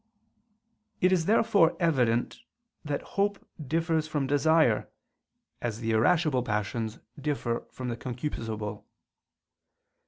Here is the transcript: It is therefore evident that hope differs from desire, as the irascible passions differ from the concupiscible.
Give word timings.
It 0.99 1.11
is 1.11 1.25
therefore 1.27 1.77
evident 1.79 2.39
that 2.83 3.03
hope 3.03 3.47
differs 3.63 4.07
from 4.07 4.25
desire, 4.25 4.89
as 5.61 5.79
the 5.79 5.91
irascible 5.91 6.41
passions 6.41 6.97
differ 7.19 7.67
from 7.69 7.89
the 7.89 7.97
concupiscible. 7.97 8.83